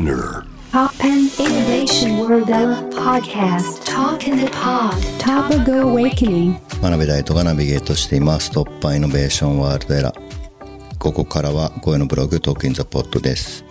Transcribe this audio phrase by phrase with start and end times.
[0.00, 0.46] Spinner.
[0.72, 2.48] Pop and Innovation World
[2.94, 3.84] Podcast.
[3.84, 4.96] Talk in the Pod.
[5.18, 6.54] Topical Awakening.
[6.80, 8.50] 学べ大とがナビゲートしています。
[8.50, 10.98] 突破イノベーションワールドエラー。
[10.98, 13.64] ここからは声のブログトークインザポットです、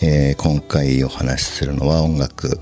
[0.00, 2.58] えー今回お話しするのは音楽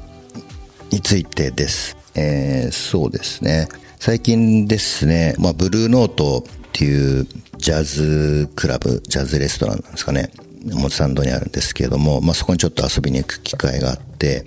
[0.90, 3.68] についてです、えーそうですね。
[3.98, 6.42] 最近ですね、まあ、ブルーノートっ
[6.72, 7.26] ていう
[7.56, 10.30] ジャズクラブジャズレストランなんですかね
[10.64, 14.44] 表参道にあるんですけれども、まあ、そこにちょっと遊びに行く機会があって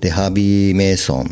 [0.00, 1.24] で、ハービー・メイソンっ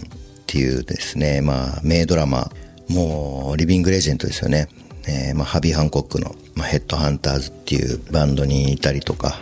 [0.46, 2.50] ていうですね、まあ、名ドラマー、
[2.88, 4.68] もう、 living legend ですよね。
[5.06, 9.38] えーまあ、ハビー・ハンコックの、まあ、ヘッドハンターズっていうバンドにいたりとか、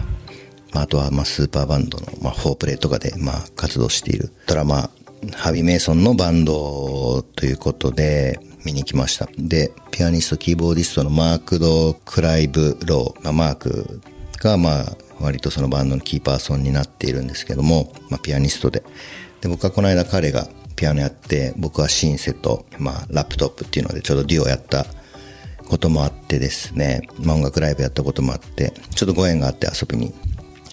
[0.73, 4.91] まあ、あとは、まあ、スーパーバンドの、まあ、フォープレイとかで、まあ、活動しているドラマー、
[5.35, 9.29] ハビー・メイソンのバンドということで、見に来ました。
[9.39, 14.01] で、ピアニスト、キーボーディストのマーク・ド・クライブ・ロー、まあ、マーク
[14.43, 18.83] が、まあ、割とそのバンドのキーパーソンになっているんですけども、まあ、ピアニストで。
[19.41, 24.87] で、僕はこの間彼がピアノやって、僕はシンセと、まあ、ラップトップっていうのでちょうどデュオやった
[25.69, 30.13] こともあってですね、まあ、音楽ライブやったこともあって、ちょっとご縁があって遊びに、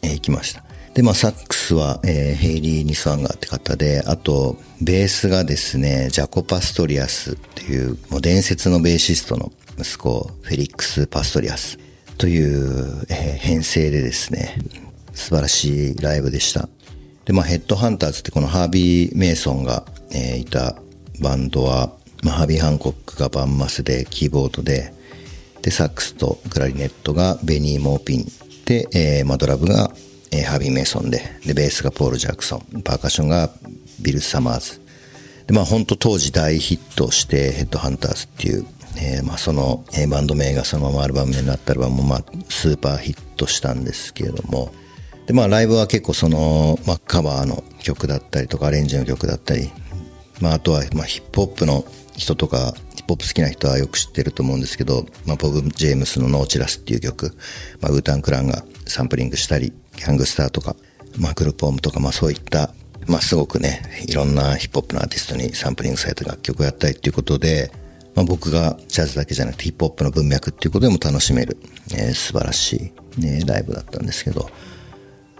[0.02, 0.63] 行きました。
[0.93, 11.77] で、まあ、サックスは、えーヘイリー・ニスワンガーって方で、あと、ベースがですね、ジャコ・パストリアスっていう、もう伝説のベーシストの息子、フェリックス・パストリアス
[12.19, 14.57] という、えー編成でですね、
[15.13, 16.67] 素晴らしいライブでした。
[17.23, 20.75] で、まあ、ヘッドハンターズってこのハービー・メイソンが、えーいた
[21.21, 24.93] バンドは、まあ、ハービー・ハンコックがバンマスでキーボードで、
[25.61, 28.25] で、サックスとクラリネットがベニー・モーピン
[28.65, 29.91] で、えーま、ドラムが、
[30.31, 33.49] えーハービー・メイソンで、で、ベースがポール・ジャクソン、パーカッションが
[34.01, 34.81] ビル・サマーズ。
[35.47, 38.65] で、まあ本当当時大ヒットして、ヘッドハンターズっていう、
[39.02, 44.73] えーまあその、えーバンド名がそのままアルバムになったアルバムもまあスーパーヒットしたんですけれども、
[45.25, 49.70] で、まあライブは結構その、まあカバーの曲だったりとかアレンジの曲だったり、
[50.42, 51.86] まああとはまあヒップホップの
[52.17, 57.38] 人とか、ヒップホップ好きな人はよく知ってると思うんですけど、まあボブ・ジェームスのノーチラスっていう曲、
[57.80, 60.76] まあウータン・クランがサンプリングしたり、ギャングスターとか、
[61.17, 62.73] まあグループホームとか、まあそういった、
[63.08, 67.71] まあすごくね、いろんなヒップホップのアーティストにサンプリングされた楽曲をやったりっていうことで、
[68.15, 71.58] まあ僕がジャズだけじゃなくてヒップホップの文脈っていうことでも楽しめる、
[71.93, 74.49] えー素晴らしい、ね、ライブだったんですけど、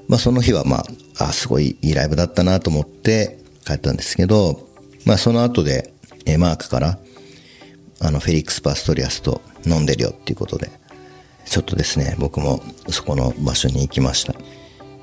[0.08, 0.84] まあその日はま
[1.20, 4.68] あ、あすごいいいライブだったなと思って帰ったんですけど、
[5.06, 5.94] まあその後で、
[6.26, 7.00] えーマークから、
[8.02, 10.72] あの、フェリックス・パストリアスと飲んでるよっていうことで、
[11.46, 14.34] ちょっとですね、僕もそこの場所に行きました。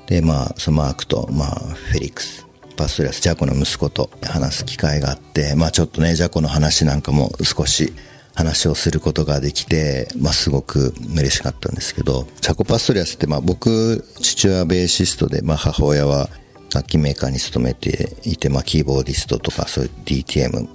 [0.07, 2.46] で、まあ、そのマークと、まあ、フェリックス、
[2.77, 7.93] パストリアス、ジャコの息子と話す機会があって、まあちょっとね、ジャコの話なんかも少し
[8.35, 16.29] 話をすることができて、まあすごく嬉しかったんですけど、ジャコパストリアスって、まあ僕、父親はベーシストで、まあ母親は
[16.73, 20.67] 楽器メーカーに勤めていて、まあキーボーディストとかそういう DTM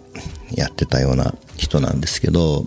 [0.55, 2.67] やってたような人なんですけど、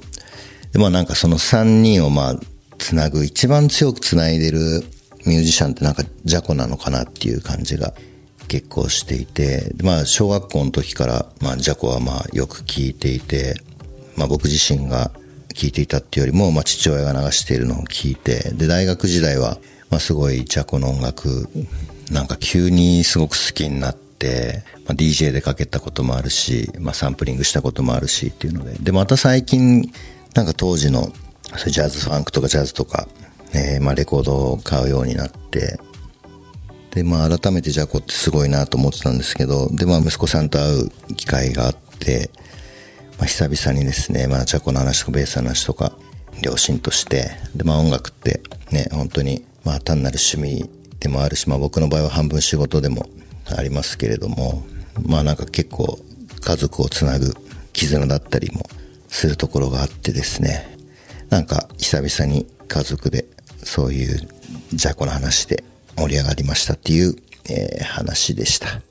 [0.72, 2.40] でまあなんかその3人をまあ
[2.78, 4.84] つなぐ、一番強くつないでる
[5.26, 7.94] ミュージシャンってなんかジャコなのかなっていう感じが
[8.48, 13.56] 結構していて、まあ小学校の時からまあジャコはまあよく聞いていて、
[14.18, 15.12] まあ僕自身が
[15.54, 19.58] 聞いていたっていうよりも、まあ父親が流しているのを聞いて、で大学時代は
[19.90, 21.50] まあすごいジャコの音楽、
[22.12, 29.92] なんか急にすごく好きになって、まあ、DJ でかけたこともあるし、まあサンプリングしたこともあるしっていうので、でまた最近
[30.36, 31.12] なんか当時の
[31.68, 33.08] ジャズファンクとかジャズとか、
[33.54, 35.80] えーまあレコードを買うようになって、
[36.96, 42.32] で、まあ改めてジャコってすごいなと思ってたんですけど、で、まあ息子さんと会う機会があって、
[43.18, 45.92] まあ久々にですね、まあジャコの話とかベースの話とか、
[46.42, 48.42] 両親として、で、まあ音楽って
[48.72, 50.70] ね、本当に、まあ単なる趣味
[51.00, 53.08] でもあるし、まあ僕の場合は半分仕事でも
[53.56, 54.64] ありますけれども、
[55.06, 56.00] まあなんか結構
[56.40, 57.34] 家族をつなぐ
[57.74, 58.62] 絆だったりも
[59.10, 60.78] するところがあってですね、
[61.30, 63.26] なんか久々に家族で
[63.64, 64.30] そういう
[64.74, 65.64] ジャコの話で
[65.98, 67.16] 盛り上がりましたっていう、
[67.50, 68.82] えー話でした。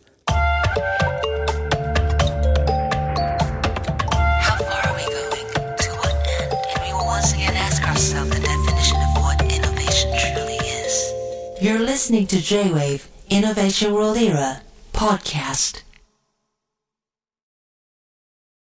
[11.60, 14.60] You're listening to J-Wave Innovation World Era
[14.92, 15.82] podcast.